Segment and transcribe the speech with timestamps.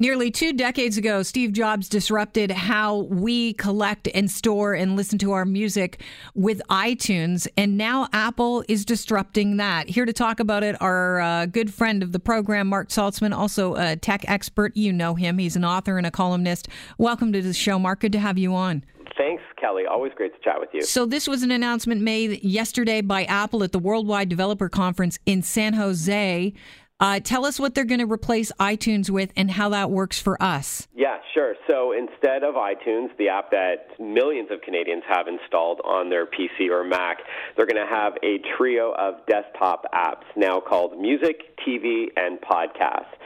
[0.00, 5.32] Nearly two decades ago, Steve Jobs disrupted how we collect and store and listen to
[5.32, 6.02] our music
[6.34, 7.46] with iTunes.
[7.58, 9.90] And now Apple is disrupting that.
[9.90, 13.74] Here to talk about it, our uh, good friend of the program, Marc Saltzman, also
[13.74, 14.74] a tech expert.
[14.74, 16.68] You know him, he's an author and a columnist.
[16.96, 18.00] Welcome to the show, Marc.
[18.00, 18.82] Good to have you on.
[19.18, 19.84] Thanks, Kelly.
[19.84, 20.80] Always great to chat with you.
[20.80, 25.42] So, this was an announcement made yesterday by Apple at the Worldwide Developer Conference in
[25.42, 26.54] San Jose.
[27.00, 30.40] Uh, tell us what they're going to replace iTunes with and how that works for
[30.42, 30.86] us.
[30.94, 31.54] Yeah, sure.
[31.66, 36.68] So instead of iTunes, the app that millions of Canadians have installed on their PC
[36.70, 37.18] or Mac,
[37.56, 43.16] they're going to have a trio of desktop apps now called Music, TV, and Podcasts.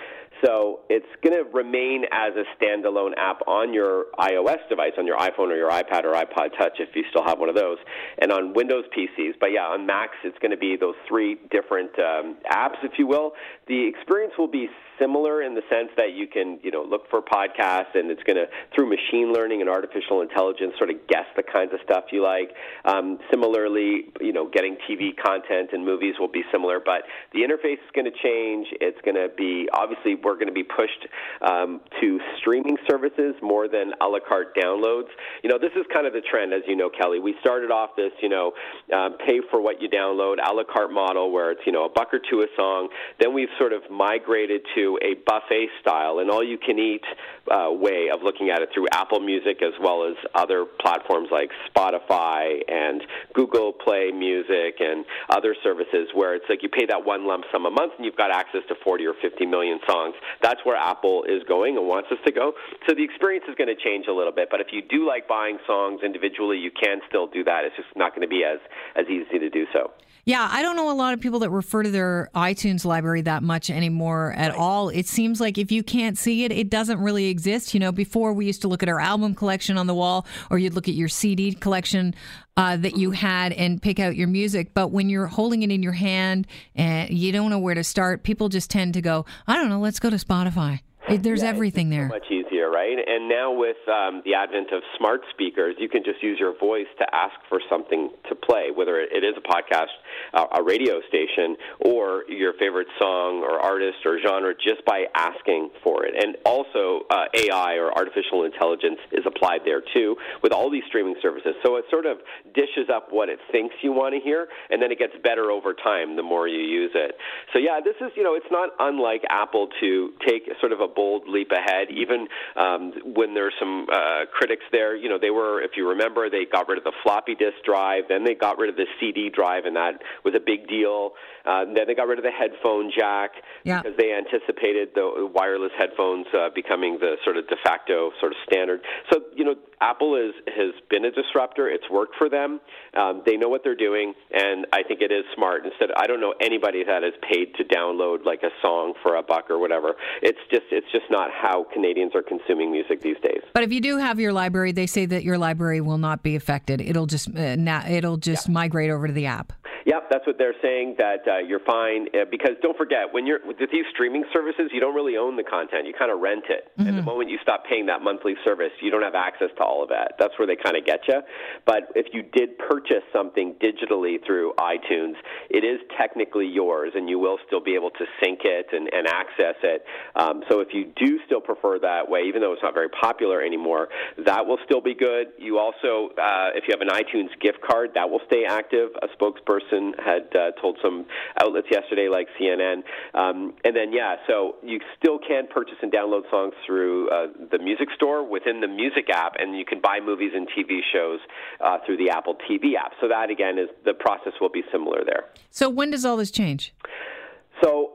[0.43, 5.19] So it's going to remain as a standalone app on your iOS device, on your
[5.19, 7.79] iPhone or your iPad or iPod Touch if you still have one of those,
[8.19, 9.35] and on Windows PCs.
[9.41, 13.07] But yeah, on Macs, it's going to be those three different um, apps, if you
[13.07, 13.33] will.
[13.69, 17.21] The experience will be similar in the sense that you can, you know, look for
[17.21, 21.43] podcasts and it's going to, through machine learning and artificial intelligence, sort of guess the
[21.43, 22.51] kinds of stuff you like.
[22.85, 27.83] Um, similarly, you know, getting TV content and movies will be similar, but the interface
[27.83, 28.69] is going to change.
[28.81, 31.07] It's going to be, obviously, we're going to be pushed
[31.43, 35.09] um, to streaming services more than a la carte downloads.
[35.43, 37.21] You know, this is kind of the trend, as you know, Kelly.
[37.21, 38.53] We started off this, you know,
[38.95, 41.89] um, pay for what you download, a la carte model where it's, you know, a
[41.89, 42.89] buck or two a song.
[43.21, 47.05] Then we've sort of migrated to a buffet style, an all you can eat
[47.51, 51.51] uh, way of looking at it through Apple Music as well as other platforms like
[51.69, 53.03] Spotify and
[53.35, 57.67] Google Play Music and other services where it's like you pay that one lump sum
[57.67, 60.14] a month and you've got access to 40 or 50 million songs.
[60.43, 62.53] That's where Apple is going and wants us to go.
[62.89, 65.29] So the experience is going to change a little bit, but if you do like
[65.29, 67.65] buying songs individually, you can still do that.
[67.65, 68.59] It's just not going to be as
[68.97, 69.91] as easy to do so.
[70.27, 73.43] Yeah, I don't know a lot of people that refer to their iTunes library that
[73.43, 74.59] much anymore at right.
[74.59, 74.89] all.
[74.89, 77.75] It seems like if you can't see it, it doesn't really exist.
[77.75, 80.59] You know, before we used to look at our album collection on the wall, or
[80.59, 82.15] you'd look at your CD collection
[82.57, 84.75] uh, that you had and pick out your music.
[84.75, 88.23] But when you're holding it in your hand and you don't know where to start,
[88.23, 90.81] people just tend to go, I don't know, let's go to Spotify.
[91.09, 92.09] There's yeah, everything there.
[92.09, 92.97] So much easier, right?
[92.97, 96.89] And now with um, the advent of smart speakers, you can just use your voice
[96.99, 99.93] to ask for something to play, whether it is a podcast,
[100.33, 105.71] uh, a radio station, or your favorite song or artist or genre, just by asking
[105.83, 106.15] for it.
[106.17, 111.17] And also, uh, AI or artificial intelligence is applied there too with all these streaming
[111.21, 111.55] services.
[111.65, 112.19] So it sort of
[112.55, 115.75] dishes up what it thinks you want to hear, and then it gets better over
[115.75, 117.17] time the more you use it.
[117.53, 120.94] So yeah, this is you know it's not unlike Apple to take sort of a
[120.95, 121.89] bold leap ahead.
[121.91, 126.31] Even um, when there's some uh, critics there, you know, they were, if you remember,
[126.31, 129.31] they got rid of the floppy disk drive, then they got rid of the CD
[129.31, 131.13] drive, and that was a big deal.
[131.45, 133.33] Uh, then they got rid of the headphone jack
[133.65, 133.83] yeah.
[133.83, 138.39] because they anticipated the wireless headphones uh, becoming the sort of de facto sort of
[138.47, 138.81] standard.
[139.13, 141.69] So, you know, Apple is, has been a disruptor.
[141.69, 142.61] It's worked for them.
[142.97, 145.65] Um, they know what they're doing, and I think it is smart.
[145.65, 149.23] Instead, I don't know anybody that has paid to download like a song for a
[149.23, 149.95] buck or whatever.
[150.23, 153.43] It's just it's just not how Canadians are consuming music these days.
[153.53, 156.37] But if you do have your library, they say that your library will not be
[156.37, 156.81] affected.
[156.81, 158.53] It'll just uh, na- it'll just yeah.
[158.53, 159.53] migrate over to the app.
[159.87, 160.97] Yep, that's what they're saying.
[160.99, 164.81] That uh, you're fine uh, because don't forget when you're with these streaming services, you
[164.81, 165.87] don't really own the content.
[165.87, 166.89] You kind of rent it, mm-hmm.
[166.89, 169.83] and the moment you stop paying that monthly service, you don't have access to all
[169.83, 170.17] of that.
[170.19, 171.21] That's where they kind of get you.
[171.67, 175.15] But if you did purchase something digitally through iTunes,
[175.51, 179.07] it is technically yours, and you will still be able to sync it and, and
[179.07, 179.85] access it.
[180.17, 183.43] Um, so if you do still prefer that way, even though it's not very popular
[183.43, 183.89] anymore,
[184.25, 185.29] that will still be good.
[185.39, 188.91] You also, uh, if you have an iTunes gift card, that will stay active.
[189.03, 189.74] A spokesperson
[190.05, 191.07] had uh, told some
[191.41, 192.83] outlets yesterday, like CNN.
[193.15, 197.59] Um, and then, yeah, so you still can purchase and download songs through uh, the
[197.59, 201.21] music store within the music app, and you can buy movies and TV shows
[201.61, 202.93] uh, through the Apple TV app.
[203.01, 205.25] So that again is the process will be similar there.
[205.51, 206.75] So when does all this change?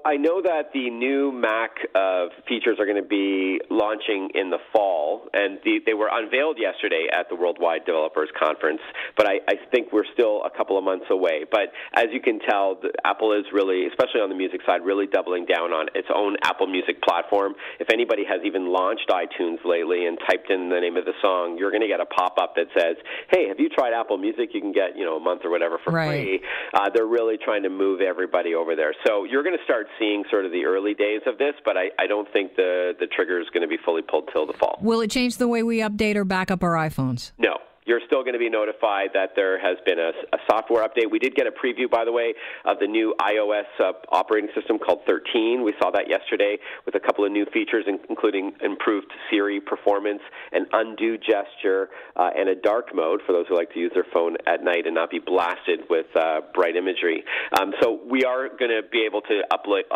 [0.10, 4.58] I know that the new Mac uh, features are going to be launching in the
[4.74, 8.82] fall, and the, they were unveiled yesterday at the Worldwide Developers Conference.
[9.16, 11.46] But I, I think we're still a couple of months away.
[11.46, 15.06] But as you can tell, the, Apple is really, especially on the music side, really
[15.06, 17.54] doubling down on its own Apple Music platform.
[17.80, 21.60] If anybody has even launched iTunes lately and typed in the name of the song,
[21.60, 22.98] you're going to get a pop-up that says,
[23.30, 24.58] "Hey, have you tried Apple Music?
[24.58, 26.10] You can get you know a month or whatever for right.
[26.10, 26.42] free."
[26.74, 28.96] Uh, they're really trying to move everybody over there.
[29.06, 31.92] So you're going to start seeing sort of the early days of this, but I,
[32.00, 34.80] I don't think the, the trigger is going to be fully pulled till the fall.
[34.82, 37.32] Will it change the way we update or back up our iPhones?
[37.38, 37.59] No,
[37.90, 41.10] you're still going to be notified that there has been a, a, software update.
[41.10, 44.78] We did get a preview, by the way, of the new iOS uh, operating system
[44.78, 45.64] called 13.
[45.64, 50.22] We saw that yesterday with a couple of new features, including improved Siri performance,
[50.52, 54.06] an undo gesture, uh, and a dark mode for those who like to use their
[54.14, 57.24] phone at night and not be blasted with uh, bright imagery.
[57.60, 59.90] Um, so we are going to be able to upla-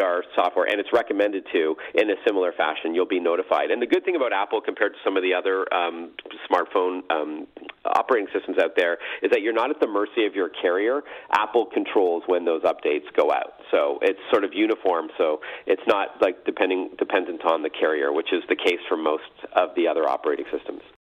[0.00, 2.94] our software, and it's recommended to in a similar fashion.
[2.94, 3.70] You'll be notified.
[3.70, 6.10] And the good thing about Apple compared to some of the other um,
[6.50, 7.46] smartphone um,
[7.84, 11.02] operating systems out there is that you're not at the mercy of your carrier.
[11.32, 15.08] Apple controls when those updates go out, so it's sort of uniform.
[15.18, 19.22] So it's not like depending dependent on the carrier, which is the case for most
[19.54, 20.80] of the other operating systems.